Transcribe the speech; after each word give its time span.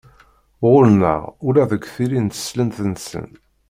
Ɣullen-aɣ 0.69 1.21
ula 1.47 1.63
deg 1.71 1.83
tili 1.95 2.19
n 2.21 2.27
teslent-nsen. 2.27 3.27